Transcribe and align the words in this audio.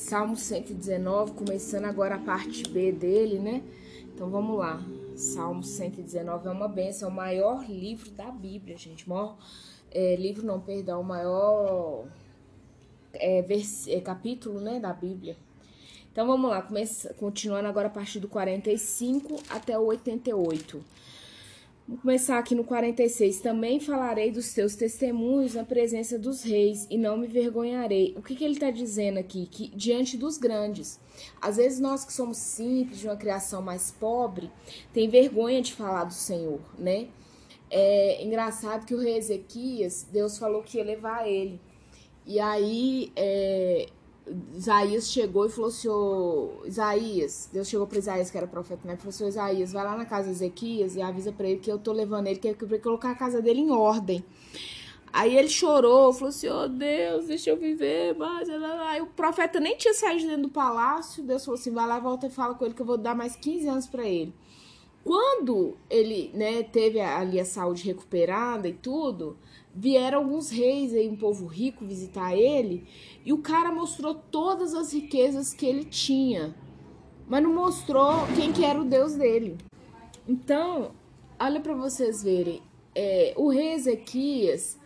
Salmo 0.00 0.34
119, 0.34 1.32
começando 1.32 1.84
agora 1.84 2.14
a 2.14 2.18
parte 2.18 2.62
B 2.68 2.90
dele, 2.90 3.38
né? 3.38 3.62
Então 4.12 4.30
vamos 4.30 4.58
lá. 4.58 4.82
Salmo 5.14 5.62
119 5.62 6.48
é 6.48 6.50
uma 6.50 6.66
benção, 6.66 7.10
é 7.10 7.12
o 7.12 7.14
maior 7.14 7.64
livro 7.68 8.10
da 8.10 8.30
Bíblia, 8.30 8.78
gente. 8.78 9.08
Maior 9.08 9.36
é, 9.90 10.16
livro, 10.16 10.44
não, 10.44 10.58
perdão, 10.58 11.02
o 11.02 11.04
maior 11.04 12.06
é, 13.12 13.42
vers, 13.42 13.86
é, 13.86 14.00
capítulo 14.00 14.58
né, 14.58 14.80
da 14.80 14.92
Bíblia. 14.92 15.36
Então 16.10 16.26
vamos 16.26 16.50
lá, 16.50 16.62
começa, 16.62 17.12
continuando 17.14 17.68
agora 17.68 17.88
a 17.88 17.90
partir 17.90 18.20
do 18.20 18.26
45 18.26 19.36
até 19.50 19.78
o 19.78 19.84
88. 19.84 20.82
Vamos 21.90 22.02
começar 22.02 22.38
aqui 22.38 22.54
no 22.54 22.62
46. 22.62 23.40
Também 23.40 23.80
falarei 23.80 24.30
dos 24.30 24.54
teus 24.54 24.76
testemunhos 24.76 25.54
na 25.54 25.64
presença 25.64 26.16
dos 26.16 26.44
reis 26.44 26.86
e 26.88 26.96
não 26.96 27.16
me 27.16 27.26
vergonharei. 27.26 28.14
O 28.16 28.22
que, 28.22 28.36
que 28.36 28.44
ele 28.44 28.52
está 28.52 28.70
dizendo 28.70 29.18
aqui? 29.18 29.44
Que 29.46 29.66
diante 29.74 30.16
dos 30.16 30.38
grandes. 30.38 31.00
Às 31.42 31.56
vezes 31.56 31.80
nós 31.80 32.04
que 32.04 32.12
somos 32.12 32.36
simples, 32.36 33.00
de 33.00 33.08
uma 33.08 33.16
criação 33.16 33.60
mais 33.60 33.90
pobre, 33.90 34.52
tem 34.94 35.08
vergonha 35.08 35.60
de 35.60 35.72
falar 35.72 36.04
do 36.04 36.14
Senhor, 36.14 36.60
né? 36.78 37.08
É 37.68 38.24
engraçado 38.24 38.86
que 38.86 38.94
o 38.94 39.00
rei 39.00 39.16
Ezequias, 39.18 40.06
Deus 40.12 40.38
falou 40.38 40.62
que 40.62 40.78
ia 40.78 40.84
levar 40.84 41.26
ele. 41.26 41.60
E 42.24 42.38
aí, 42.38 43.10
é, 43.16 43.88
Isaías 44.54 45.10
chegou 45.10 45.46
e 45.46 45.48
falou 45.48 45.68
assim: 45.68 45.88
Ô, 45.88 46.62
Isaías, 46.64 47.48
Deus 47.52 47.68
chegou 47.68 47.86
para 47.86 47.98
Isaías, 47.98 48.30
que 48.30 48.38
era 48.38 48.46
profeta, 48.46 48.86
né? 48.86 48.96
Falou 48.96 49.10
assim: 49.10 49.26
Isaías, 49.26 49.72
vai 49.72 49.84
lá 49.84 49.96
na 49.96 50.04
casa 50.04 50.26
de 50.26 50.32
Ezequias 50.32 50.96
e 50.96 51.02
avisa 51.02 51.32
para 51.32 51.48
ele 51.48 51.60
que 51.60 51.70
eu 51.70 51.78
tô 51.78 51.92
levando 51.92 52.26
ele, 52.26 52.38
que 52.38 52.48
é 52.48 52.54
para 52.54 52.78
colocar 52.78 53.10
a 53.10 53.14
casa 53.14 53.42
dele 53.42 53.60
em 53.60 53.70
ordem. 53.70 54.24
Aí 55.12 55.36
ele 55.36 55.48
chorou, 55.48 56.12
falou 56.12 56.28
assim: 56.28 56.48
Ô 56.48 56.62
oh, 56.64 56.68
Deus, 56.68 57.26
deixa 57.26 57.50
eu 57.50 57.56
viver. 57.56 58.14
Mas... 58.16 58.48
Aí 58.48 59.00
o 59.00 59.06
profeta 59.06 59.58
nem 59.58 59.76
tinha 59.76 59.94
saído 59.94 60.26
dentro 60.26 60.42
do 60.42 60.48
palácio. 60.50 61.22
Deus 61.24 61.44
falou 61.44 61.58
assim: 61.58 61.72
vai 61.72 61.86
lá, 61.86 61.98
volta 61.98 62.26
e 62.26 62.30
fala 62.30 62.54
com 62.54 62.64
ele 62.64 62.74
que 62.74 62.82
eu 62.82 62.86
vou 62.86 62.98
dar 62.98 63.14
mais 63.14 63.34
15 63.34 63.68
anos 63.68 63.86
para 63.86 64.04
ele. 64.06 64.32
Quando 65.02 65.76
ele 65.88 66.30
né, 66.34 66.62
teve 66.62 67.00
ali 67.00 67.40
a 67.40 67.44
saúde 67.44 67.84
recuperada 67.86 68.68
e 68.68 68.72
tudo, 68.74 69.36
vieram 69.74 70.18
alguns 70.18 70.50
reis 70.50 70.92
aí, 70.94 71.08
um 71.08 71.16
povo 71.16 71.46
rico 71.46 71.84
visitar 71.84 72.36
ele, 72.36 72.86
e 73.24 73.32
o 73.32 73.38
cara 73.38 73.72
mostrou 73.72 74.14
todas 74.14 74.74
as 74.74 74.92
riquezas 74.92 75.54
que 75.54 75.66
ele 75.66 75.84
tinha, 75.84 76.54
mas 77.28 77.42
não 77.42 77.54
mostrou 77.54 78.26
quem 78.34 78.52
que 78.52 78.64
era 78.64 78.80
o 78.80 78.84
Deus 78.84 79.14
dele. 79.14 79.56
Então, 80.26 80.92
olha 81.38 81.60
para 81.60 81.74
vocês 81.74 82.22
verem, 82.22 82.62
é, 82.94 83.32
o 83.36 83.48
rei 83.48 83.72
Ezequias, 83.74 84.78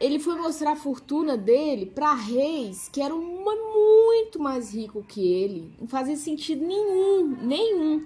ele 0.00 0.18
foi 0.18 0.34
mostrar 0.34 0.72
a 0.72 0.76
fortuna 0.76 1.36
dele 1.36 1.86
para 1.86 2.14
reis 2.14 2.88
que 2.88 3.00
eram 3.00 3.22
muito 3.22 4.40
mais 4.40 4.74
ricos 4.74 5.04
que 5.06 5.32
ele. 5.32 5.74
Não 5.78 5.86
fazia 5.86 6.16
sentido 6.16 6.66
nenhum, 6.66 7.36
nenhum. 7.40 8.04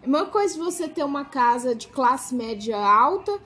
É 0.00 0.06
a 0.06 0.08
mesma 0.08 0.26
coisa 0.26 0.56
você 0.62 0.88
ter 0.88 1.04
uma 1.04 1.24
casa 1.24 1.74
de 1.74 1.88
classe 1.88 2.34
média 2.34 2.78
alta 2.78 3.40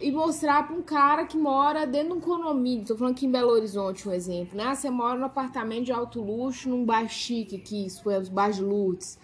e 0.00 0.12
mostrar 0.12 0.66
para 0.66 0.76
um 0.76 0.82
cara 0.82 1.26
que 1.26 1.36
mora 1.36 1.86
dentro 1.86 2.08
de 2.08 2.14
um 2.14 2.20
condomínio. 2.20 2.86
Tô 2.86 2.96
falando 2.96 3.14
aqui 3.14 3.26
em 3.26 3.30
Belo 3.30 3.50
Horizonte, 3.50 4.08
um 4.08 4.12
exemplo, 4.12 4.56
né? 4.56 4.74
Você 4.74 4.88
mora 4.90 5.18
num 5.18 5.24
apartamento 5.24 5.86
de 5.86 5.92
alto 5.92 6.20
luxo, 6.20 6.68
num 6.68 6.84
bairro 6.84 7.08
chique 7.08 7.56
aqui, 7.56 7.86
isso 7.86 8.02
foi 8.02 8.16
os 8.16 8.28
bairros 8.28 8.56
de 8.56 8.62
Lourdes. 8.62 9.18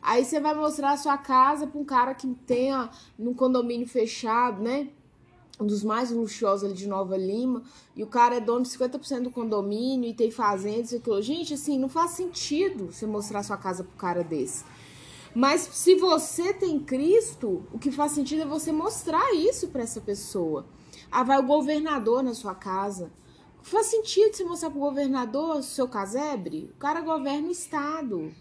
Aí 0.00 0.24
você 0.24 0.40
vai 0.40 0.54
mostrar 0.54 0.92
a 0.92 0.96
sua 0.96 1.18
casa 1.18 1.66
para 1.66 1.80
um 1.80 1.84
cara 1.84 2.14
que 2.14 2.26
tenha 2.46 2.90
num 3.18 3.34
condomínio 3.34 3.86
fechado, 3.86 4.62
né? 4.62 4.88
Um 5.60 5.66
dos 5.66 5.84
mais 5.84 6.10
luxuosos 6.10 6.64
ali 6.64 6.74
de 6.74 6.88
Nova 6.88 7.16
Lima, 7.16 7.62
e 7.94 8.02
o 8.02 8.06
cara 8.06 8.36
é 8.36 8.40
dono 8.40 8.62
de 8.62 8.70
50% 8.70 9.22
do 9.22 9.30
condomínio 9.30 10.10
e 10.10 10.14
tem 10.14 10.30
fazendas 10.30 10.92
e 10.92 10.96
aquilo. 10.96 11.22
Gente, 11.22 11.54
assim, 11.54 11.78
não 11.78 11.88
faz 11.88 12.12
sentido 12.12 12.92
você 12.92 13.06
mostrar 13.06 13.42
sua 13.42 13.56
casa 13.56 13.84
pro 13.84 13.96
cara 13.96 14.24
desse. 14.24 14.64
Mas 15.34 15.62
se 15.72 15.96
você 15.96 16.54
tem 16.54 16.78
Cristo, 16.78 17.66
o 17.72 17.78
que 17.78 17.90
faz 17.90 18.12
sentido 18.12 18.42
é 18.42 18.46
você 18.46 18.70
mostrar 18.70 19.34
isso 19.34 19.68
para 19.68 19.82
essa 19.82 20.00
pessoa. 20.00 20.66
Ah, 21.10 21.24
vai 21.24 21.38
o 21.38 21.46
governador 21.46 22.22
na 22.22 22.34
sua 22.34 22.54
casa. 22.54 23.10
Faz 23.62 23.86
sentido 23.86 24.36
você 24.36 24.44
mostrar 24.44 24.70
pro 24.70 24.78
governador, 24.78 25.62
seu 25.62 25.88
casebre? 25.88 26.70
O 26.74 26.78
cara 26.78 27.00
governa 27.00 27.48
o 27.48 27.50
estado. 27.50 28.32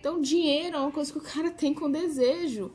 Então, 0.00 0.20
dinheiro 0.20 0.76
é 0.76 0.80
uma 0.80 0.92
coisa 0.92 1.12
que 1.12 1.18
o 1.18 1.22
cara 1.22 1.50
tem 1.50 1.74
com 1.74 1.90
desejo. 1.90 2.70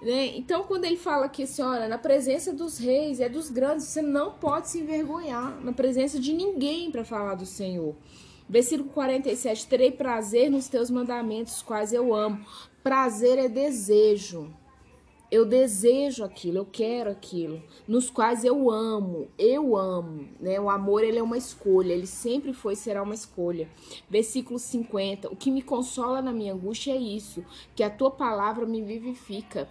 Né? 0.00 0.36
Então, 0.36 0.62
quando 0.62 0.84
ele 0.84 0.96
fala 0.96 1.28
que, 1.28 1.46
senhora, 1.46 1.88
na 1.88 1.98
presença 1.98 2.52
dos 2.52 2.78
reis, 2.78 3.18
é 3.18 3.28
dos 3.28 3.50
grandes, 3.50 3.86
você 3.86 4.00
não 4.00 4.32
pode 4.32 4.68
se 4.68 4.78
envergonhar 4.78 5.58
na 5.64 5.72
presença 5.72 6.20
de 6.20 6.32
ninguém 6.32 6.90
para 6.90 7.04
falar 7.04 7.34
do 7.34 7.46
Senhor. 7.46 7.96
Versículo 8.48 8.88
47: 8.90 9.66
Terei 9.66 9.90
prazer 9.90 10.50
nos 10.50 10.68
teus 10.68 10.90
mandamentos, 10.90 11.62
quais 11.62 11.92
eu 11.92 12.14
amo. 12.14 12.44
Prazer 12.88 13.36
é 13.36 13.48
desejo. 13.50 14.50
Eu 15.30 15.44
desejo 15.44 16.24
aquilo, 16.24 16.56
eu 16.56 16.64
quero 16.64 17.10
aquilo, 17.10 17.62
nos 17.86 18.08
quais 18.08 18.44
eu 18.44 18.70
amo, 18.70 19.28
eu 19.38 19.76
amo, 19.76 20.26
né? 20.40 20.58
O 20.58 20.70
amor 20.70 21.04
ele 21.04 21.18
é 21.18 21.22
uma 21.22 21.36
escolha, 21.36 21.92
ele 21.92 22.06
sempre 22.06 22.54
foi 22.54 22.74
será 22.74 23.02
uma 23.02 23.12
escolha. 23.14 23.68
Versículo 24.08 24.58
50. 24.58 25.30
O 25.30 25.36
que 25.36 25.50
me 25.50 25.60
consola 25.60 26.22
na 26.22 26.32
minha 26.32 26.54
angústia 26.54 26.92
é 26.92 26.96
isso, 26.96 27.44
que 27.76 27.82
a 27.82 27.90
tua 27.90 28.10
palavra 28.10 28.64
me 28.64 28.80
vivifica. 28.80 29.68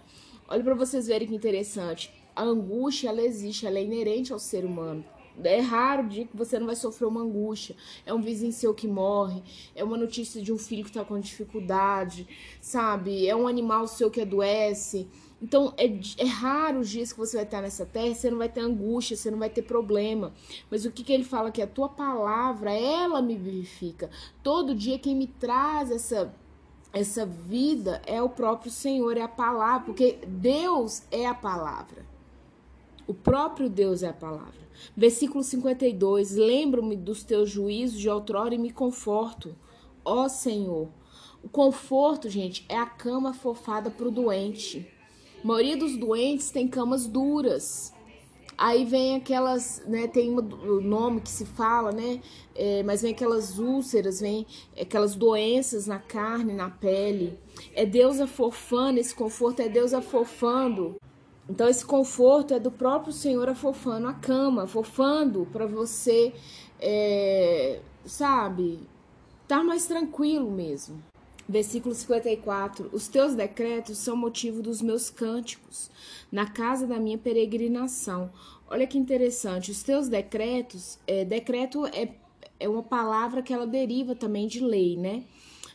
Olha 0.48 0.62
para 0.62 0.76
vocês 0.76 1.08
verem 1.08 1.26
que 1.26 1.34
interessante. 1.34 2.14
A 2.36 2.44
angústia 2.44 3.08
ela 3.08 3.22
existe, 3.22 3.66
ela 3.66 3.80
é 3.80 3.82
inerente 3.82 4.32
ao 4.32 4.38
ser 4.38 4.64
humano. 4.64 5.04
É 5.44 5.60
raro 5.60 6.04
o 6.04 6.08
dia 6.08 6.26
que 6.26 6.36
você 6.36 6.58
não 6.58 6.66
vai 6.66 6.76
sofrer 6.76 7.06
uma 7.06 7.20
angústia. 7.20 7.76
É 8.04 8.12
um 8.12 8.20
vizinho 8.20 8.52
seu 8.52 8.74
que 8.74 8.88
morre, 8.88 9.42
é 9.74 9.84
uma 9.84 9.96
notícia 9.96 10.42
de 10.42 10.52
um 10.52 10.58
filho 10.58 10.84
que 10.84 10.90
está 10.90 11.04
com 11.04 11.18
dificuldade, 11.18 12.26
sabe? 12.60 13.26
É 13.26 13.34
um 13.34 13.46
animal 13.46 13.86
seu 13.86 14.10
que 14.10 14.20
adoece. 14.20 15.08
Então, 15.40 15.72
é, 15.76 15.86
é 16.18 16.26
raro 16.26 16.80
os 16.80 16.88
dias 16.88 17.12
que 17.12 17.18
você 17.18 17.36
vai 17.36 17.44
estar 17.44 17.62
nessa 17.62 17.86
terra, 17.86 18.14
você 18.14 18.30
não 18.30 18.38
vai 18.38 18.48
ter 18.48 18.60
angústia, 18.60 19.16
você 19.16 19.30
não 19.30 19.38
vai 19.38 19.48
ter 19.48 19.62
problema. 19.62 20.32
Mas 20.70 20.84
o 20.84 20.90
que, 20.90 21.04
que 21.04 21.12
ele 21.12 21.24
fala 21.24 21.52
que 21.52 21.62
a 21.62 21.66
tua 21.66 21.88
palavra, 21.88 22.72
ela 22.72 23.22
me 23.22 23.36
vivifica. 23.36 24.10
Todo 24.42 24.74
dia 24.74 24.98
quem 24.98 25.14
me 25.14 25.26
traz 25.26 25.90
essa 25.90 26.34
essa 26.90 27.26
vida 27.26 28.00
é 28.06 28.20
o 28.22 28.30
próprio 28.30 28.72
Senhor, 28.72 29.16
é 29.16 29.20
a 29.20 29.28
palavra, 29.28 29.84
porque 29.84 30.18
Deus 30.26 31.02
é 31.10 31.26
a 31.26 31.34
palavra. 31.34 32.04
O 33.08 33.14
próprio 33.14 33.70
Deus 33.70 34.02
é 34.02 34.08
a 34.08 34.12
palavra. 34.12 34.68
Versículo 34.94 35.42
52: 35.42 36.36
Lembro-me 36.36 36.94
dos 36.94 37.24
teus 37.24 37.48
juízos 37.48 37.98
de 37.98 38.06
outrora 38.06 38.54
e 38.54 38.58
me 38.58 38.70
conforto, 38.70 39.56
ó 40.04 40.28
Senhor. 40.28 40.90
O 41.42 41.48
conforto, 41.48 42.28
gente, 42.28 42.66
é 42.68 42.76
a 42.76 42.84
cama 42.84 43.32
fofada 43.32 43.88
para 43.90 44.06
o 44.06 44.10
doente. 44.10 44.86
A 45.42 45.46
maioria 45.46 45.74
dos 45.74 45.96
doentes 45.96 46.50
tem 46.50 46.68
camas 46.68 47.06
duras. 47.06 47.94
Aí 48.58 48.84
vem 48.84 49.16
aquelas, 49.16 49.82
né, 49.86 50.06
tem 50.08 50.36
o 50.36 50.80
nome 50.80 51.20
que 51.20 51.30
se 51.30 51.46
fala, 51.46 51.92
né, 51.92 52.20
é, 52.56 52.82
mas 52.82 53.02
vem 53.02 53.12
aquelas 53.12 53.56
úlceras, 53.56 54.20
vem 54.20 54.44
aquelas 54.78 55.14
doenças 55.14 55.86
na 55.86 56.00
carne, 56.00 56.52
na 56.52 56.68
pele. 56.68 57.38
É 57.72 57.86
Deus 57.86 58.20
afofando, 58.20 58.98
esse 58.98 59.14
conforto 59.14 59.62
é 59.62 59.68
Deus 59.68 59.94
afofando 59.94 61.00
então, 61.48 61.66
esse 61.66 61.84
conforto 61.84 62.52
é 62.52 62.60
do 62.60 62.70
próprio 62.70 63.12
Senhor 63.12 63.48
afofando 63.48 64.06
a 64.06 64.12
cama, 64.12 64.64
afofando 64.64 65.48
para 65.50 65.66
você, 65.66 66.34
é, 66.78 67.80
sabe, 68.04 68.80
estar 69.42 69.58
tá 69.58 69.64
mais 69.64 69.86
tranquilo 69.86 70.50
mesmo. 70.50 71.02
Versículo 71.48 71.94
54: 71.94 72.90
Os 72.92 73.08
teus 73.08 73.34
decretos 73.34 73.96
são 73.96 74.14
motivo 74.14 74.60
dos 74.60 74.82
meus 74.82 75.08
cânticos, 75.08 75.90
na 76.30 76.50
casa 76.50 76.86
da 76.86 77.00
minha 77.00 77.16
peregrinação. 77.16 78.30
Olha 78.70 78.86
que 78.86 78.98
interessante, 78.98 79.70
os 79.70 79.82
teus 79.82 80.08
decretos, 80.08 80.98
é, 81.06 81.24
decreto 81.24 81.86
é, 81.86 82.10
é 82.60 82.68
uma 82.68 82.82
palavra 82.82 83.40
que 83.40 83.54
ela 83.54 83.66
deriva 83.66 84.14
também 84.14 84.46
de 84.46 84.60
lei, 84.60 84.98
né? 84.98 85.24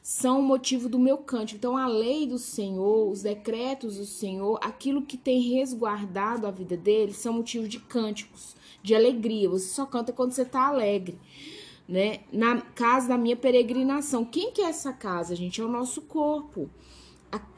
São 0.03 0.41
o 0.41 0.44
motivo 0.44 0.89
do 0.89 1.00
meu 1.00 1.17
cântico. 1.17 1.57
Então, 1.57 1.77
a 1.77 1.88
lei 1.88 2.27
do 2.27 2.38
Senhor, 2.38 3.09
os 3.09 3.21
decretos 3.21 3.95
do 3.95 4.05
Senhor, 4.05 4.59
aquilo 4.61 5.01
que 5.01 5.15
tem 5.15 5.39
resguardado 5.39 6.45
a 6.45 6.51
vida 6.51 6.75
dele, 6.75 7.13
são 7.13 7.31
motivo 7.31 7.69
de 7.69 7.79
cânticos, 7.79 8.53
de 8.83 8.94
alegria. 8.94 9.47
Você 9.47 9.67
só 9.67 9.85
canta 9.85 10.11
quando 10.11 10.33
você 10.33 10.41
está 10.41 10.67
alegre. 10.67 11.17
Né? 11.88 12.19
Na 12.33 12.59
casa 12.59 13.07
da 13.07 13.17
minha 13.17 13.38
peregrinação. 13.38 14.25
Quem 14.25 14.51
que 14.51 14.61
é 14.61 14.65
essa 14.65 14.91
casa, 14.91 15.38
gente? 15.38 15.61
É 15.61 15.63
o 15.63 15.69
nosso 15.69 16.01
corpo. 16.01 16.69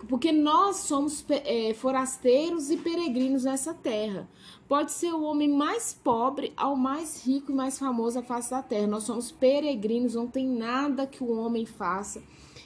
Porque 0.07 0.31
nós 0.31 0.77
somos 0.77 1.25
é, 1.29 1.73
forasteiros 1.73 2.69
e 2.69 2.77
peregrinos 2.77 3.43
nessa 3.43 3.73
terra. 3.73 4.27
Pode 4.67 4.91
ser 4.91 5.13
o 5.13 5.23
homem 5.23 5.49
mais 5.49 5.93
pobre 5.93 6.53
ao 6.55 6.75
mais 6.75 7.25
rico 7.25 7.51
e 7.51 7.55
mais 7.55 7.77
famoso 7.77 8.19
à 8.19 8.23
face 8.23 8.51
da 8.51 8.61
terra. 8.61 8.87
Nós 8.87 9.03
somos 9.03 9.31
peregrinos, 9.31 10.15
não 10.15 10.27
tem 10.27 10.47
nada 10.47 11.05
que 11.05 11.23
o 11.23 11.31
homem 11.31 11.65
faça 11.65 12.21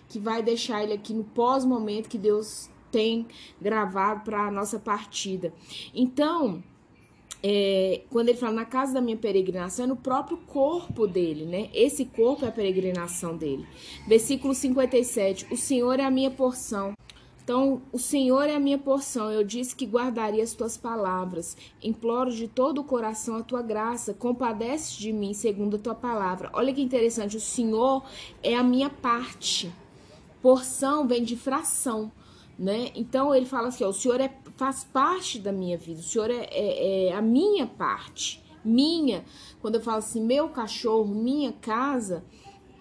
que 0.10 0.20
vai 0.20 0.42
deixar 0.42 0.84
ele 0.84 0.94
aqui 0.94 1.14
no 1.14 1.24
pós-momento 1.24 2.10
que 2.10 2.18
Deus 2.18 2.70
tem 2.92 3.28
gravado 3.62 4.22
para 4.22 4.48
a 4.48 4.52
nossa 4.52 4.80
partida. 4.80 5.54
Então, 5.94 6.64
é, 7.42 8.02
quando 8.10 8.30
ele 8.30 8.38
fala 8.38 8.54
na 8.54 8.66
casa 8.66 8.94
da 8.94 9.02
minha 9.02 9.16
peregrinação, 9.16 9.86
é 9.86 9.88
no 9.88 9.96
próprio 9.96 10.38
corpo 10.38 11.08
dele, 11.08 11.46
né? 11.46 11.70
Esse 11.74 12.06
corpo 12.06 12.44
é 12.44 12.50
a 12.50 12.52
peregrinação 12.52 13.38
dele. 13.38 13.66
Versículo 14.08 14.54
57: 14.54 15.48
O 15.50 15.58
Senhor 15.58 16.00
é 16.00 16.04
a 16.04 16.12
minha 16.12 16.30
porção. 16.30 16.94
Então, 17.42 17.82
o 17.92 17.98
Senhor 17.98 18.44
é 18.44 18.54
a 18.54 18.60
minha 18.60 18.78
porção. 18.78 19.32
Eu 19.32 19.44
disse 19.44 19.76
que 19.76 19.86
guardaria 19.86 20.44
as 20.44 20.54
tuas 20.54 20.78
palavras. 20.78 21.58
Imploro 21.82 22.32
de 22.32 22.48
todo 22.48 22.82
o 22.82 22.84
coração 22.84 23.38
a 23.38 23.42
tua 23.42 23.64
graça. 23.64 24.14
Compadece 24.14 25.00
de 25.00 25.12
mim 25.12 25.34
segundo 25.34 25.78
a 25.78 25.80
tua 25.80 25.96
palavra. 25.96 26.52
Olha 26.54 26.72
que 26.72 26.80
interessante. 26.80 27.38
O 27.38 27.42
Senhor 27.42 28.04
é 28.44 28.54
a 28.56 28.62
minha 28.62 28.88
parte. 28.90 29.72
Porção 30.44 31.08
vem 31.08 31.24
de 31.24 31.36
fração 31.36 32.12
né? 32.60 32.92
Então 32.94 33.34
ele 33.34 33.46
fala 33.46 33.70
assim: 33.70 33.86
ó, 33.86 33.90
o 33.90 33.94
Senhor 33.94 34.20
é, 34.20 34.30
faz 34.58 34.84
parte 34.84 35.40
da 35.40 35.52
minha 35.52 35.78
vida, 35.78 36.02
o 36.02 36.04
Senhor 36.04 36.30
é, 36.30 36.48
é, 36.52 37.08
é, 37.08 37.14
a 37.14 37.22
minha 37.22 37.66
parte, 37.66 38.44
minha. 38.64 39.24
Quando 39.62 39.76
eu 39.76 39.82
falo 39.82 40.00
assim, 40.00 40.22
meu 40.22 40.50
cachorro, 40.50 41.08
minha 41.08 41.54
casa, 41.54 42.24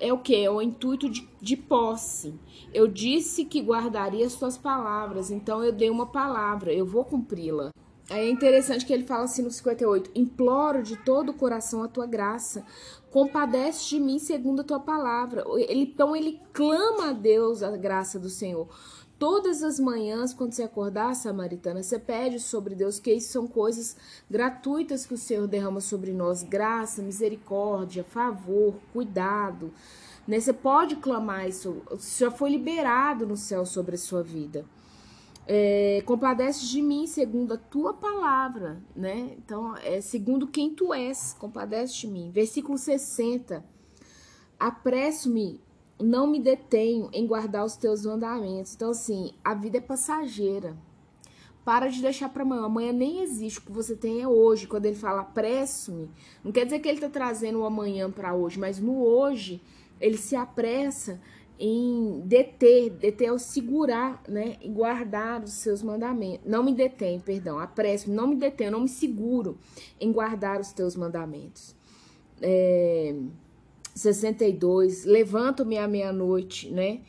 é 0.00 0.12
o 0.12 0.18
que? 0.18 0.34
É 0.34 0.50
o 0.50 0.60
intuito 0.60 1.08
de, 1.08 1.28
de 1.40 1.56
posse. 1.56 2.34
Eu 2.74 2.88
disse 2.88 3.44
que 3.44 3.62
guardaria 3.62 4.26
as 4.26 4.32
suas 4.32 4.58
palavras, 4.58 5.30
então 5.30 5.62
eu 5.62 5.72
dei 5.72 5.88
uma 5.88 6.06
palavra, 6.06 6.72
eu 6.72 6.84
vou 6.84 7.04
cumpri-la. 7.04 7.70
É 8.10 8.28
interessante 8.28 8.86
que 8.86 8.92
ele 8.92 9.06
fala 9.06 9.24
assim 9.24 9.42
no 9.42 9.50
58: 9.50 10.10
Imploro 10.14 10.82
de 10.82 10.96
todo 10.96 11.28
o 11.28 11.34
coração 11.34 11.82
a 11.82 11.88
tua 11.88 12.06
graça, 12.06 12.64
compadece 13.10 13.90
de 13.90 14.00
mim 14.00 14.18
segundo 14.18 14.60
a 14.60 14.64
tua 14.64 14.80
palavra. 14.80 15.44
Ele, 15.68 15.82
então 15.82 16.16
ele 16.16 16.40
clama 16.52 17.10
a 17.10 17.12
Deus 17.12 17.62
a 17.62 17.76
graça 17.76 18.18
do 18.18 18.30
Senhor. 18.30 18.66
Todas 19.18 19.64
as 19.64 19.80
manhãs, 19.80 20.32
quando 20.32 20.52
você 20.52 20.62
acordar, 20.62 21.14
Samaritana, 21.14 21.82
você 21.82 21.98
pede 21.98 22.38
sobre 22.38 22.76
Deus, 22.76 23.00
que 23.00 23.12
isso 23.12 23.32
são 23.32 23.48
coisas 23.48 23.96
gratuitas 24.30 25.04
que 25.04 25.14
o 25.14 25.18
Senhor 25.18 25.48
derrama 25.48 25.80
sobre 25.80 26.12
nós: 26.12 26.44
graça, 26.44 27.02
misericórdia, 27.02 28.04
favor, 28.04 28.76
cuidado. 28.92 29.72
Né? 30.26 30.38
Você 30.38 30.52
pode 30.52 30.96
clamar 30.96 31.48
isso, 31.48 31.82
já 32.18 32.30
foi 32.30 32.50
liberado 32.50 33.26
no 33.26 33.36
céu 33.36 33.66
sobre 33.66 33.96
a 33.96 33.98
sua 33.98 34.22
vida. 34.22 34.64
É, 35.50 36.02
compadece 36.04 36.66
de 36.66 36.80
mim 36.80 37.06
segundo 37.06 37.54
a 37.54 37.56
tua 37.56 37.94
palavra, 37.94 38.82
né? 38.94 39.34
Então, 39.38 39.74
é 39.78 40.00
segundo 40.00 40.46
quem 40.46 40.74
tu 40.74 40.92
és, 40.92 41.34
compadece 41.38 41.94
de 41.94 42.06
mim. 42.06 42.30
Versículo 42.30 42.76
60. 42.76 43.64
Apresso-me 44.60 45.60
não 46.00 46.26
me 46.26 46.40
detenho 46.40 47.10
em 47.12 47.26
guardar 47.26 47.64
os 47.64 47.76
teus 47.76 48.04
mandamentos. 48.04 48.74
Então, 48.74 48.90
assim, 48.90 49.32
a 49.44 49.54
vida 49.54 49.78
é 49.78 49.80
passageira. 49.80 50.76
Para 51.64 51.88
de 51.88 52.00
deixar 52.00 52.28
para 52.28 52.42
amanhã. 52.42 52.64
Amanhã 52.64 52.92
nem 52.92 53.22
existe. 53.22 53.58
O 53.58 53.62
que 53.62 53.72
você 53.72 53.96
tem 53.96 54.22
é 54.22 54.28
hoje. 54.28 54.66
Quando 54.66 54.86
ele 54.86 54.96
fala 54.96 55.20
apresso-me, 55.20 56.10
não 56.42 56.52
quer 56.52 56.64
dizer 56.64 56.78
que 56.78 56.88
ele 56.88 56.98
está 56.98 57.08
trazendo 57.08 57.60
o 57.60 57.64
amanhã 57.64 58.10
para 58.10 58.34
hoje, 58.34 58.58
mas 58.58 58.78
no 58.78 59.02
hoje 59.02 59.60
ele 60.00 60.16
se 60.16 60.36
apressa 60.36 61.20
em 61.58 62.20
deter, 62.24 62.90
deter 62.90 63.34
é 63.34 63.38
segurar, 63.38 64.22
né? 64.28 64.56
E 64.62 64.68
guardar 64.68 65.42
os 65.42 65.54
seus 65.54 65.82
mandamentos. 65.82 66.48
Não 66.48 66.62
me 66.62 66.72
detém, 66.72 67.18
perdão, 67.18 67.58
apresso, 67.58 68.08
não 68.10 68.28
me 68.28 68.36
detenho, 68.36 68.70
não 68.70 68.80
me 68.82 68.88
seguro 68.88 69.58
em 70.00 70.12
guardar 70.12 70.60
os 70.60 70.72
teus 70.72 70.94
mandamentos. 70.94 71.74
É 72.40 73.14
62, 73.98 75.04
levanto-me 75.04 75.76
à 75.76 75.88
meia-noite, 75.88 76.70
né? 76.70 77.00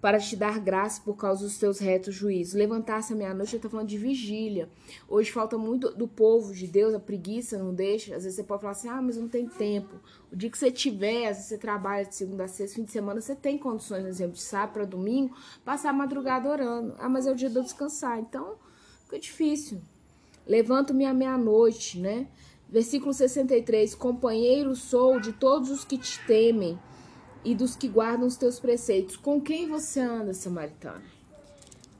Para 0.00 0.20
te 0.20 0.36
dar 0.36 0.60
graça 0.60 1.02
por 1.04 1.16
causa 1.16 1.42
dos 1.42 1.58
teus 1.58 1.80
retos 1.80 2.14
juízos. 2.14 2.54
Levantar-se 2.54 3.12
à 3.12 3.16
meia-noite, 3.16 3.54
eu 3.54 3.60
tô 3.60 3.68
falando 3.68 3.88
de 3.88 3.98
vigília. 3.98 4.68
Hoje 5.08 5.32
falta 5.32 5.58
muito 5.58 5.90
do 5.90 6.06
povo 6.06 6.54
de 6.54 6.68
Deus, 6.68 6.94
a 6.94 7.00
preguiça 7.00 7.58
não 7.58 7.74
deixa. 7.74 8.14
Às 8.14 8.22
vezes 8.22 8.36
você 8.36 8.44
pode 8.44 8.60
falar 8.60 8.72
assim, 8.72 8.88
ah, 8.88 9.02
mas 9.02 9.16
não 9.16 9.28
tem 9.28 9.48
tempo. 9.48 9.96
O 10.32 10.36
dia 10.36 10.48
que 10.48 10.56
você 10.56 10.70
tiver, 10.70 11.26
às 11.26 11.36
vezes 11.36 11.48
você 11.48 11.58
trabalha 11.58 12.04
de 12.04 12.14
segunda 12.14 12.44
a 12.44 12.48
sexta, 12.48 12.76
fim 12.76 12.84
de 12.84 12.92
semana, 12.92 13.20
você 13.20 13.34
tem 13.34 13.58
condições, 13.58 14.02
por 14.02 14.08
exemplo, 14.08 14.34
de 14.34 14.42
sábado 14.42 14.74
para 14.74 14.84
domingo, 14.84 15.36
passar 15.64 15.90
a 15.90 15.92
madrugada 15.92 16.48
orando. 16.48 16.94
Ah, 16.98 17.08
mas 17.08 17.26
é 17.26 17.32
o 17.32 17.34
dia 17.34 17.50
de 17.50 17.56
eu 17.56 17.62
descansar. 17.62 18.20
Então, 18.20 18.54
fica 19.04 19.18
difícil. 19.18 19.80
Levanto-me 20.46 21.04
à 21.04 21.12
meia-noite, 21.12 21.98
né? 21.98 22.28
Versículo 22.68 23.14
63: 23.14 23.94
Companheiro 23.94 24.76
sou 24.76 25.18
de 25.18 25.32
todos 25.32 25.70
os 25.70 25.84
que 25.84 25.96
te 25.96 26.18
temem 26.26 26.78
e 27.44 27.54
dos 27.54 27.74
que 27.74 27.88
guardam 27.88 28.26
os 28.26 28.36
teus 28.36 28.60
preceitos. 28.60 29.16
Com 29.16 29.40
quem 29.40 29.68
você 29.68 30.00
anda, 30.00 30.34
samaritano? 30.34 31.02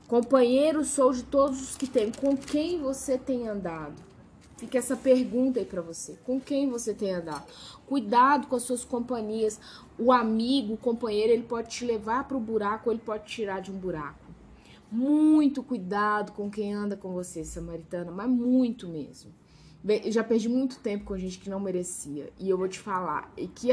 Companheiro 0.07 0.83
sou 0.85 1.11
de 1.11 1.23
todos 1.23 1.61
os 1.61 1.75
que 1.75 1.87
temem. 1.87 2.11
Com 2.11 2.37
quem 2.37 2.79
você 2.79 3.17
tem 3.17 3.47
andado? 3.47 4.09
Fica 4.57 4.77
essa 4.77 4.95
pergunta 4.95 5.59
aí 5.59 5.65
para 5.65 5.81
você. 5.81 6.17
Com 6.25 6.39
quem 6.39 6.69
você 6.69 6.93
tem 6.93 7.13
andado? 7.13 7.45
Cuidado 7.87 8.47
com 8.47 8.55
as 8.55 8.63
suas 8.63 8.83
companhias. 8.83 9.59
O 9.97 10.11
amigo, 10.11 10.73
o 10.73 10.77
companheiro, 10.77 11.31
ele 11.33 11.43
pode 11.43 11.69
te 11.69 11.85
levar 11.85 12.27
para 12.27 12.35
o 12.35 12.39
buraco 12.41 12.89
ou 12.89 12.93
ele 12.93 13.01
pode 13.03 13.23
te 13.23 13.35
tirar 13.35 13.61
de 13.61 13.71
um 13.71 13.77
buraco. 13.77 14.19
Muito 14.91 15.63
cuidado 15.63 16.31
com 16.33 16.49
quem 16.49 16.73
anda 16.73 16.97
com 16.97 17.13
você, 17.13 17.45
samaritana, 17.45 18.11
mas 18.11 18.29
muito 18.29 18.87
mesmo. 18.87 19.31
Já 20.07 20.23
perdi 20.23 20.49
muito 20.49 20.79
tempo 20.79 21.05
com 21.05 21.17
gente 21.17 21.39
que 21.39 21.49
não 21.49 21.59
merecia. 21.59 22.31
E 22.39 22.49
eu 22.49 22.57
vou 22.57 22.67
te 22.67 22.79
falar. 22.79 23.31
E 23.37 23.47
que 23.47 23.69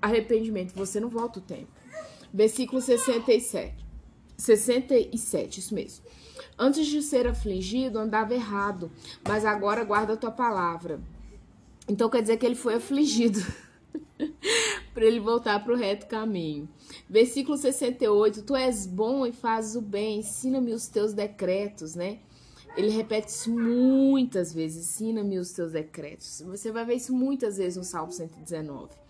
arrependimento, 0.00 0.74
você 0.74 0.98
não 0.98 1.08
volta 1.08 1.38
o 1.38 1.42
tempo. 1.42 1.70
Versículo 2.32 2.80
67. 2.80 3.74
67, 4.36 5.60
isso 5.60 5.74
mesmo. 5.74 6.04
Antes 6.58 6.86
de 6.86 7.02
ser 7.02 7.26
afligido, 7.26 7.98
andava 7.98 8.34
errado, 8.34 8.90
mas 9.26 9.44
agora 9.44 9.84
guarda 9.84 10.14
a 10.14 10.16
tua 10.16 10.30
palavra. 10.30 11.00
Então 11.88 12.10
quer 12.10 12.22
dizer 12.22 12.36
que 12.36 12.46
ele 12.46 12.54
foi 12.54 12.74
afligido. 12.74 13.40
para 14.92 15.04
ele 15.04 15.20
voltar 15.20 15.62
para 15.62 15.72
o 15.72 15.76
reto 15.76 16.06
caminho. 16.06 16.68
Versículo 17.08 17.56
68. 17.56 18.42
Tu 18.42 18.56
és 18.56 18.86
bom 18.86 19.26
e 19.26 19.32
fazes 19.32 19.74
o 19.76 19.80
bem, 19.80 20.18
ensina-me 20.18 20.72
os 20.72 20.86
teus 20.88 21.12
decretos, 21.12 21.94
né? 21.94 22.18
Ele 22.76 22.90
repete 22.90 23.28
isso 23.28 23.50
muitas 23.50 24.52
vezes. 24.52 24.86
Ensina-me 24.86 25.38
os 25.38 25.52
teus 25.52 25.72
decretos. 25.72 26.42
Você 26.46 26.72
vai 26.72 26.84
ver 26.84 26.94
isso 26.94 27.14
muitas 27.14 27.58
vezes 27.58 27.76
no 27.76 27.84
Salmo 27.84 28.12
119. 28.12 29.02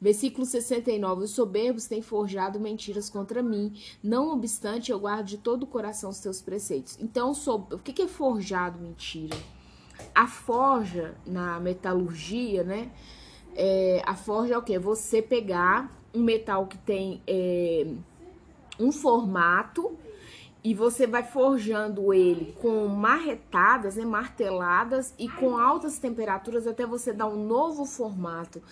Versículo 0.00 0.46
69: 0.46 1.24
Os 1.24 1.30
soberbos 1.32 1.86
têm 1.86 2.00
forjado 2.00 2.58
mentiras 2.58 3.10
contra 3.10 3.42
mim, 3.42 3.74
não 4.02 4.32
obstante 4.32 4.90
eu 4.90 4.98
guardo 4.98 5.26
de 5.26 5.38
todo 5.38 5.64
o 5.64 5.66
coração 5.66 6.08
os 6.08 6.20
teus 6.20 6.40
preceitos. 6.40 6.96
Então, 6.98 7.32
o 7.70 7.78
que 7.78 8.00
é 8.00 8.08
forjado 8.08 8.78
mentira? 8.80 9.36
A 10.14 10.26
forja 10.26 11.14
na 11.26 11.60
metalurgia, 11.60 12.64
né? 12.64 12.90
É, 13.54 14.02
a 14.06 14.14
forja 14.14 14.54
é 14.54 14.58
o 14.58 14.62
que? 14.62 14.78
Você 14.78 15.20
pegar 15.20 15.90
um 16.14 16.22
metal 16.22 16.66
que 16.66 16.78
tem 16.78 17.20
é, 17.26 17.86
um 18.78 18.90
formato 18.90 19.98
e 20.62 20.74
você 20.74 21.06
vai 21.06 21.22
forjando 21.22 22.12
ele 22.12 22.54
com 22.60 22.86
marretadas, 22.86 23.96
né, 23.96 24.04
marteladas 24.04 25.14
e 25.18 25.28
com 25.28 25.56
altas 25.56 25.98
temperaturas 25.98 26.66
até 26.66 26.84
você 26.84 27.12
dar 27.12 27.28
um 27.28 27.46
novo 27.46 27.86
formato. 27.86 28.62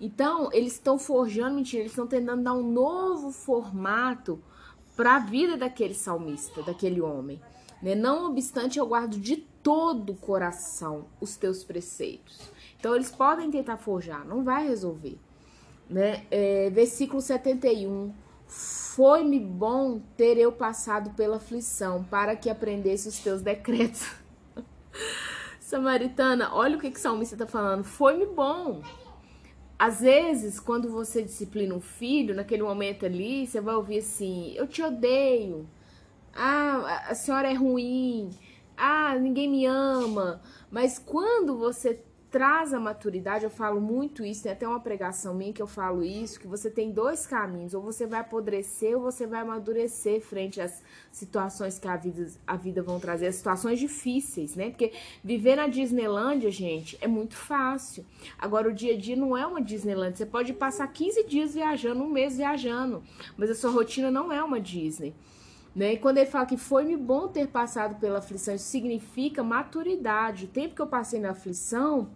Então, 0.00 0.50
eles 0.52 0.74
estão 0.74 0.98
forjando, 0.98 1.56
mentira, 1.56 1.82
eles 1.82 1.92
estão 1.92 2.06
tentando 2.06 2.42
dar 2.42 2.52
um 2.52 2.70
novo 2.70 3.30
formato 3.30 4.38
para 4.94 5.16
a 5.16 5.18
vida 5.20 5.56
daquele 5.56 5.94
salmista, 5.94 6.62
daquele 6.62 7.00
homem. 7.00 7.40
Né? 7.82 7.94
Não 7.94 8.30
obstante, 8.30 8.78
eu 8.78 8.86
guardo 8.86 9.18
de 9.18 9.36
todo 9.62 10.12
o 10.12 10.16
coração 10.16 11.06
os 11.18 11.36
teus 11.36 11.64
preceitos. 11.64 12.50
Então, 12.78 12.94
eles 12.94 13.10
podem 13.10 13.50
tentar 13.50 13.78
forjar, 13.78 14.26
não 14.26 14.44
vai 14.44 14.68
resolver. 14.68 15.18
Né? 15.88 16.26
É, 16.30 16.68
versículo 16.68 17.22
71 17.22 18.12
foi-me 18.48 19.38
bom 19.38 20.00
ter 20.16 20.38
eu 20.38 20.50
passado 20.50 21.10
pela 21.10 21.36
aflição, 21.36 22.02
para 22.04 22.34
que 22.34 22.48
aprendesse 22.48 23.06
os 23.06 23.18
teus 23.18 23.42
decretos. 23.42 24.10
Samaritana, 25.60 26.54
olha 26.54 26.76
o 26.76 26.80
que, 26.80 26.90
que 26.90 26.98
o 26.98 27.02
salmista 27.02 27.34
está 27.34 27.46
falando. 27.46 27.84
Foi-me 27.84 28.26
bom. 28.26 28.82
Às 29.78 30.00
vezes, 30.00 30.58
quando 30.58 30.90
você 30.90 31.22
disciplina 31.22 31.74
um 31.74 31.80
filho, 31.80 32.34
naquele 32.34 32.62
momento 32.62 33.06
ali, 33.06 33.46
você 33.46 33.60
vai 33.60 33.74
ouvir 33.74 33.98
assim: 33.98 34.54
Eu 34.56 34.66
te 34.66 34.82
odeio. 34.82 35.68
Ah, 36.34 37.04
a 37.08 37.14
senhora 37.14 37.50
é 37.50 37.54
ruim. 37.54 38.30
Ah, 38.76 39.14
ninguém 39.16 39.48
me 39.48 39.66
ama. 39.66 40.40
Mas 40.70 40.98
quando 40.98 41.56
você 41.56 42.02
traz 42.38 42.72
a 42.72 42.78
maturidade, 42.78 43.42
eu 43.42 43.50
falo 43.50 43.80
muito 43.80 44.24
isso, 44.24 44.44
tem 44.44 44.52
até 44.52 44.68
uma 44.68 44.78
pregação 44.78 45.34
minha 45.34 45.52
que 45.52 45.60
eu 45.60 45.66
falo 45.66 46.04
isso, 46.04 46.38
que 46.38 46.46
você 46.46 46.70
tem 46.70 46.92
dois 46.92 47.26
caminhos, 47.26 47.74
ou 47.74 47.82
você 47.82 48.06
vai 48.06 48.20
apodrecer 48.20 48.94
ou 48.94 49.02
você 49.02 49.26
vai 49.26 49.40
amadurecer 49.40 50.20
frente 50.20 50.60
às 50.60 50.80
situações 51.10 51.80
que 51.80 51.88
a 51.88 51.96
vida, 51.96 52.30
a 52.46 52.54
vida 52.54 52.80
vão 52.80 53.00
trazer, 53.00 53.26
as 53.26 53.34
situações 53.34 53.80
difíceis, 53.80 54.54
né? 54.54 54.70
Porque 54.70 54.92
viver 55.24 55.56
na 55.56 55.66
Disneylândia, 55.66 56.48
gente, 56.48 56.96
é 57.00 57.08
muito 57.08 57.34
fácil. 57.34 58.06
Agora, 58.38 58.68
o 58.68 58.72
dia 58.72 58.94
a 58.94 58.96
dia 58.96 59.16
não 59.16 59.36
é 59.36 59.44
uma 59.44 59.60
Disneylandia, 59.60 60.18
você 60.18 60.26
pode 60.26 60.52
passar 60.52 60.86
15 60.86 61.24
dias 61.24 61.54
viajando, 61.54 62.04
um 62.04 62.08
mês 62.08 62.36
viajando, 62.36 63.02
mas 63.36 63.50
a 63.50 63.54
sua 63.56 63.72
rotina 63.72 64.12
não 64.12 64.32
é 64.32 64.40
uma 64.44 64.60
Disney. 64.60 65.12
Né? 65.74 65.94
E 65.94 65.98
quando 65.98 66.18
ele 66.18 66.26
fala 66.26 66.46
que 66.46 66.56
foi-me 66.56 66.96
bom 66.96 67.26
ter 67.26 67.48
passado 67.48 67.98
pela 67.98 68.18
aflição, 68.18 68.54
isso 68.54 68.66
significa 68.66 69.42
maturidade. 69.42 70.44
O 70.44 70.48
tempo 70.48 70.76
que 70.76 70.80
eu 70.80 70.86
passei 70.86 71.18
na 71.18 71.30
aflição, 71.30 72.08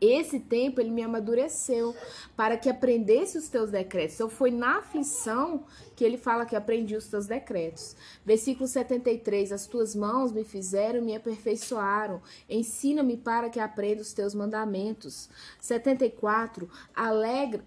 esse 0.00 0.40
tempo 0.40 0.80
ele 0.80 0.90
me 0.90 1.02
amadureceu 1.02 1.94
para 2.34 2.56
que 2.56 2.70
aprendesse 2.70 3.36
os 3.36 3.48
teus 3.48 3.70
decretos. 3.70 4.14
Então 4.14 4.30
foi 4.30 4.50
na 4.50 4.78
aflição 4.78 5.64
que 5.94 6.04
ele 6.04 6.16
fala 6.16 6.46
que 6.46 6.56
aprendi 6.56 6.96
os 6.96 7.06
teus 7.08 7.26
decretos. 7.26 7.94
Versículo 8.24 8.66
73: 8.66 9.52
As 9.52 9.66
tuas 9.66 9.94
mãos 9.94 10.32
me 10.32 10.42
fizeram, 10.42 11.02
me 11.02 11.14
aperfeiçoaram. 11.14 12.22
Ensina-me 12.48 13.16
para 13.16 13.50
que 13.50 13.60
aprenda 13.60 14.00
os 14.00 14.14
teus 14.14 14.34
mandamentos. 14.34 15.28
74: 15.60 16.68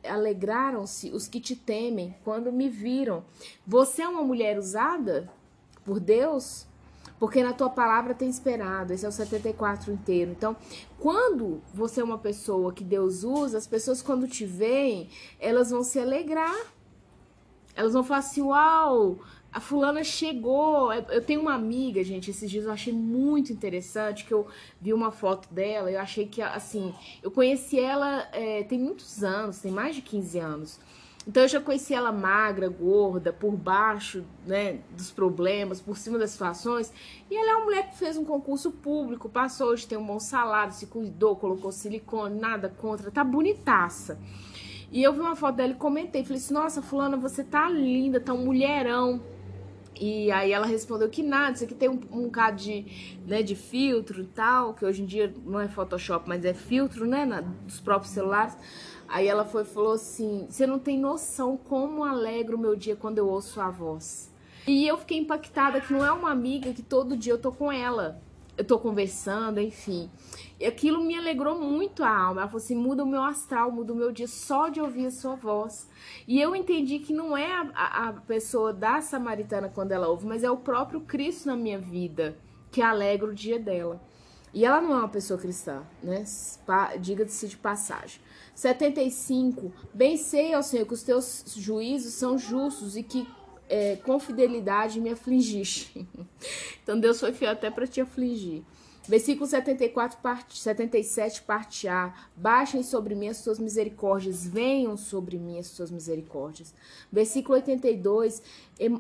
Alegraram-se 0.04 1.12
os 1.12 1.28
que 1.28 1.40
te 1.40 1.56
temem 1.56 2.16
quando 2.24 2.52
me 2.52 2.68
viram. 2.68 3.24
Você 3.68 4.02
é 4.02 4.08
uma 4.08 4.24
mulher 4.24 4.58
usada 4.58 5.30
por 5.86 6.00
Deus? 6.00 6.66
Porque 7.24 7.42
na 7.42 7.54
tua 7.54 7.70
palavra 7.70 8.14
tem 8.14 8.28
esperado. 8.28 8.92
Esse 8.92 9.06
é 9.06 9.08
o 9.08 9.12
74 9.14 9.94
inteiro. 9.94 10.32
Então, 10.32 10.58
quando 11.00 11.62
você 11.74 12.02
é 12.02 12.04
uma 12.04 12.18
pessoa 12.18 12.74
que 12.74 12.84
Deus 12.84 13.24
usa, 13.24 13.58
as 13.58 13.66
pessoas 13.66 14.02
quando 14.02 14.28
te 14.28 14.46
veem, 14.46 15.08
elas 15.40 15.72
vão 15.72 15.84
se 15.84 15.98
alegrar. 15.98 16.54
Elas 17.74 17.94
vão 17.94 18.04
falar 18.04 18.20
assim: 18.20 18.42
"Uau, 18.42 19.20
a 19.54 19.62
fulana 19.62 20.04
chegou". 20.04 20.92
Eu 20.92 21.24
tenho 21.24 21.40
uma 21.40 21.54
amiga, 21.54 22.04
gente, 22.04 22.30
esses 22.30 22.52
dias 22.52 22.66
eu 22.66 22.72
achei 22.74 22.92
muito 22.92 23.54
interessante 23.54 24.26
que 24.26 24.34
eu 24.34 24.46
vi 24.82 24.92
uma 24.92 25.10
foto 25.10 25.48
dela, 25.50 25.90
eu 25.90 26.02
achei 26.02 26.28
que 26.28 26.42
assim, 26.42 26.94
eu 27.24 27.32
conheci 27.32 27.80
ela 27.80 28.28
é, 28.34 28.64
tem 28.64 28.78
muitos 28.78 29.24
anos, 29.24 29.60
tem 29.60 29.72
mais 29.72 29.96
de 29.96 30.02
15 30.02 30.40
anos. 30.40 30.78
Então 31.26 31.44
eu 31.44 31.48
já 31.48 31.62
conheci 31.62 31.94
ela 31.94 32.12
magra, 32.12 32.68
gorda, 32.68 33.32
por 33.32 33.52
baixo, 33.54 34.26
né, 34.46 34.80
dos 34.92 35.10
problemas, 35.10 35.80
por 35.80 35.98
cima 35.98 36.18
das 36.18 36.32
situações. 36.32 36.92
E 37.32 37.36
ela 37.36 37.52
é 37.52 37.56
uma 37.56 37.66
mulher 37.66 37.90
que 37.90 37.98
fez 37.98 38.18
um 38.18 38.26
concurso 38.26 38.72
público, 38.72 39.30
passou 39.30 39.70
hoje, 39.70 39.88
tem 39.88 39.98
um 39.98 40.06
bom 40.06 40.20
salário, 40.20 40.74
se 40.74 40.88
cuidou, 40.88 41.36
colocou 41.36 41.72
silicone, 41.72 42.40
nada 42.40 42.68
contra, 42.68 43.10
tá 43.10 43.24
bonitaça. 43.24 44.20
E 44.92 45.02
eu 45.02 45.14
vi 45.14 45.22
uma 45.22 45.36
foto 45.36 45.56
dela 45.56 45.72
e 45.72 45.76
comentei, 45.76 46.24
falei 46.24 46.38
assim: 46.38 46.54
"Nossa, 46.54 46.82
fulana, 46.82 47.18
você 47.18 47.44
tá 47.44 47.70
linda, 47.70 48.20
tá 48.20 48.34
um 48.34 48.46
mulherão". 48.46 49.22
E 50.06 50.30
aí 50.34 50.52
ela 50.52 50.66
respondeu 50.66 51.08
que 51.08 51.24
nada, 51.24 51.54
isso 51.54 51.64
aqui 51.64 51.74
tem 51.74 51.88
um, 51.88 51.98
um 52.12 52.24
bocado 52.24 52.58
de, 52.58 53.16
né, 53.26 53.42
de 53.42 53.56
filtro 53.56 54.22
e 54.22 54.26
tal, 54.26 54.74
que 54.74 54.84
hoje 54.84 55.02
em 55.02 55.06
dia 55.06 55.34
não 55.46 55.62
é 55.62 55.70
Photoshop, 55.70 56.28
mas 56.28 56.44
é 56.44 56.54
filtro, 56.54 57.08
né, 57.08 57.24
na, 57.24 57.40
dos 57.40 57.80
próprios 57.80 58.14
celulares. 58.14 58.54
Aí 59.08 59.30
ela 59.30 59.46
foi 59.46 59.64
falou 59.64 59.94
assim: 59.94 60.46
"Você 60.50 60.68
não 60.68 60.78
tem 60.78 61.00
noção 61.00 61.56
como 61.56 62.04
alegra 62.04 62.54
o 62.54 62.60
meu 62.60 62.76
dia 62.76 62.98
quando 62.98 63.18
eu 63.18 63.30
ouço 63.30 63.62
a 63.62 63.70
voz". 63.70 64.30
E 64.68 64.86
eu 64.86 64.98
fiquei 64.98 65.18
impactada 65.18 65.80
que 65.80 65.94
não 65.94 66.06
é 66.06 66.12
uma 66.12 66.32
amiga 66.32 66.74
que 66.74 66.82
todo 66.82 67.16
dia 67.16 67.32
eu 67.32 67.38
tô 67.38 67.54
com 67.54 67.72
ela. 67.72 68.22
Eu 68.58 68.66
tô 68.66 68.78
conversando, 68.78 69.62
enfim. 69.62 70.12
Aquilo 70.66 71.04
me 71.04 71.18
alegrou 71.18 71.60
muito 71.60 72.04
a 72.04 72.10
alma. 72.10 72.42
Ela 72.42 72.50
falou 72.50 72.64
assim: 72.64 72.76
muda 72.76 73.04
o 73.04 73.08
meu 73.08 73.22
astral, 73.22 73.72
muda 73.72 73.94
o 73.94 73.96
meu 73.96 74.12
dia 74.12 74.28
só 74.28 74.70
de 74.70 74.80
ouvir 74.80 75.08
a 75.08 75.12
sua 75.12 75.36
voz. 75.36 75.90
E 76.28 76.40
eu 76.40 76.56
entendi 76.56 77.00
que 77.00 77.14
não 77.14 77.36
é 77.36 77.52
a, 77.74 78.10
a 78.10 78.14
pessoa 78.14 78.72
da 78.72 79.02
samaritana 79.02 79.70
quando 79.70 79.92
ela 79.92 80.08
ouve, 80.08 80.26
mas 80.26 80.44
é 80.44 80.52
o 80.52 80.58
próprio 80.58 81.02
Cristo 81.02 81.48
na 81.48 81.56
minha 81.56 81.80
vida 81.80 82.38
que 82.72 82.82
alegra 82.82 83.30
o 83.30 83.34
dia 83.34 83.60
dela. 83.60 84.02
E 84.54 84.66
ela 84.66 84.80
não 84.80 84.94
é 84.94 84.98
uma 84.98 85.10
pessoa 85.10 85.40
cristã, 85.40 85.84
né? 86.02 86.24
Diga-se 87.00 87.48
de 87.48 87.58
passagem. 87.58 88.22
75. 88.54 89.74
Bem 89.94 90.16
sei, 90.16 90.56
ó 90.56 90.62
Senhor, 90.62 90.86
que 90.86 90.94
os 90.94 91.02
teus 91.02 91.44
juízos 91.58 92.14
são 92.14 92.38
justos 92.38 92.96
e 92.96 93.02
que 93.02 93.28
é, 93.68 93.96
com 93.96 94.20
fidelidade 94.20 95.00
me 95.00 95.10
afligiste. 95.10 96.08
então 96.84 97.00
Deus 97.00 97.20
foi 97.20 97.34
fiel 97.34 97.52
até 97.52 97.72
para 97.72 97.88
te 97.88 98.00
afligir. 98.00 98.64
Versículo 99.08 99.46
74, 99.46 100.18
parte, 100.20 100.58
77, 100.58 101.42
parte 101.42 101.90
A. 101.90 102.14
Baixem 102.36 102.82
sobre 102.84 103.14
mim 103.16 103.28
as 103.28 103.44
tuas 103.44 103.60
misericórdias, 103.60 104.46
venham 104.46 104.96
sobre 104.96 105.38
mim 105.38 105.60
as 105.60 105.72
tuas 105.72 105.92
misericórdias. 105.92 106.74
Versículo 107.12 107.56
82, 107.56 108.42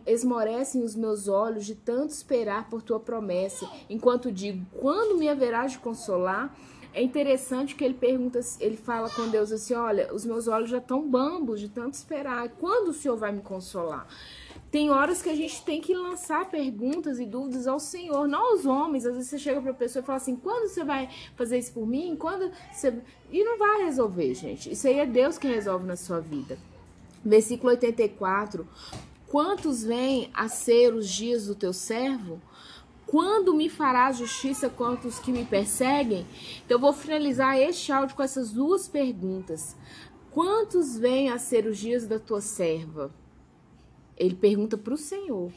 esmorecem 0.06 0.84
os 0.84 0.94
meus 0.94 1.30
olhos 1.30 1.66
de 1.66 1.76
tanto 1.76 2.10
esperar 2.10 2.70
por 2.70 2.82
tua 2.82 3.00
promessa, 3.00 3.70
enquanto 3.90 4.32
digo, 4.32 4.66
quando 4.74 5.18
me 5.18 5.30
haverás 5.30 5.74
de 5.74 5.80
consolar? 5.80 6.54
É 6.94 7.02
interessante 7.02 7.74
que 7.74 7.84
ele 7.84 7.96
pergunta, 7.96 8.40
ele 8.60 8.78
fala 8.78 9.10
com 9.10 9.28
Deus 9.28 9.52
assim: 9.52 9.74
Olha, 9.74 10.14
os 10.14 10.24
meus 10.24 10.48
olhos 10.48 10.70
já 10.70 10.78
estão 10.78 11.10
bambos 11.10 11.60
de 11.60 11.68
tanto 11.68 11.96
esperar. 11.96 12.48
Quando 12.60 12.90
o 12.90 12.94
Senhor 12.94 13.18
vai 13.18 13.32
me 13.32 13.42
consolar? 13.42 14.08
Tem 14.74 14.90
horas 14.90 15.22
que 15.22 15.30
a 15.30 15.36
gente 15.36 15.64
tem 15.64 15.80
que 15.80 15.94
lançar 15.94 16.50
perguntas 16.50 17.20
e 17.20 17.28
dúvidas 17.28 17.68
ao 17.68 17.80
Senhor, 17.80 18.28
não 18.28 18.54
aos 18.54 18.66
homens. 18.66 19.06
Às 19.06 19.14
vezes 19.14 19.30
você 19.30 19.38
chega 19.38 19.62
para 19.62 19.70
a 19.70 19.76
pessoa 19.76 20.02
e 20.02 20.06
fala 20.06 20.18
assim: 20.18 20.36
quando 20.36 20.68
você 20.68 20.84
vai 20.84 21.08
fazer 21.36 21.60
isso 21.60 21.72
por 21.74 21.86
mim? 21.86 22.16
Quando 22.16 22.52
você. 22.72 22.92
E 23.32 23.44
não 23.44 23.60
vai 23.60 23.84
resolver, 23.84 24.34
gente. 24.34 24.72
Isso 24.72 24.88
aí 24.88 24.98
é 24.98 25.06
Deus 25.06 25.38
que 25.38 25.48
resolve 25.48 25.86
na 25.86 25.96
sua 25.96 26.20
vida. 26.20 26.58
Versículo 27.24 27.70
84. 27.70 28.68
Quantos 29.28 29.84
vêm 29.84 30.32
a 30.34 30.48
ser 30.48 30.96
os 30.96 31.08
dias 31.08 31.46
do 31.46 31.54
teu 31.54 31.72
servo? 31.72 32.42
Quando 33.06 33.54
me 33.54 33.70
farás 33.70 34.18
justiça 34.18 34.72
contra 34.72 35.08
os 35.08 35.20
que 35.20 35.32
me 35.32 35.46
perseguem? 35.46 36.26
Então, 36.66 36.78
eu 36.78 36.82
vou 36.82 36.94
finalizar 36.94 37.60
este 37.60 37.92
áudio 37.92 38.16
com 38.16 38.24
essas 38.24 38.52
duas 38.52 38.88
perguntas. 38.88 39.76
Quantos 40.32 40.98
vêm 40.98 41.30
a 41.30 41.38
ser 41.38 41.68
os 41.68 41.78
dias 41.78 42.08
da 42.08 42.18
tua 42.18 42.42
serva? 42.42 43.14
Ele 44.18 44.36
pergunta 44.36 44.78
para 44.78 44.94
o 44.94 44.98
Senhor. 44.98 45.52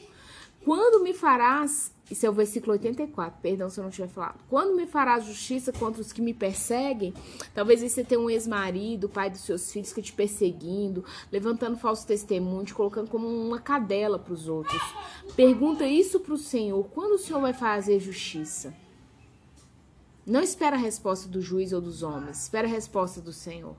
Quando 0.67 1.01
me 1.01 1.13
farás, 1.13 1.93
isso 2.11 2.25
é 2.25 2.29
o 2.29 2.33
versículo 2.33 2.73
84, 2.73 3.39
perdão 3.41 3.69
se 3.69 3.79
eu 3.79 3.85
não 3.85 3.89
tiver 3.89 4.09
falado. 4.09 4.39
Quando 4.49 4.75
me 4.75 4.85
farás 4.85 5.23
justiça 5.23 5.71
contra 5.71 6.01
os 6.01 6.11
que 6.11 6.21
me 6.21 6.33
perseguem? 6.33 7.13
Talvez 7.53 7.81
você 7.81 8.03
tenha 8.03 8.19
um 8.19 8.29
ex-marido, 8.29 9.07
pai 9.07 9.29
dos 9.29 9.45
seus 9.45 9.71
filhos 9.71 9.93
que 9.93 10.01
te 10.01 10.11
perseguindo, 10.11 11.05
levantando 11.31 11.77
falso 11.77 12.05
testemunho, 12.05 12.65
te 12.65 12.73
colocando 12.73 13.09
como 13.09 13.29
uma 13.29 13.61
cadela 13.61 14.19
para 14.19 14.33
os 14.33 14.49
outros. 14.49 14.81
Pergunta 15.37 15.87
isso 15.87 16.19
para 16.19 16.33
o 16.33 16.37
Senhor. 16.37 16.83
Quando 16.89 17.13
o 17.13 17.17
Senhor 17.17 17.39
vai 17.39 17.53
fazer 17.53 18.01
justiça? 18.01 18.73
Não 20.25 20.41
espera 20.41 20.75
a 20.75 20.79
resposta 20.79 21.29
do 21.29 21.41
juiz 21.41 21.71
ou 21.71 21.79
dos 21.79 22.03
homens, 22.03 22.43
espera 22.43 22.67
a 22.67 22.69
resposta 22.69 23.21
do 23.21 23.31
Senhor. 23.31 23.77